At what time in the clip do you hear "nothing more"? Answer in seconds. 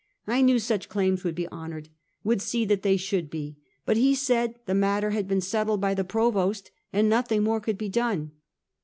7.07-7.61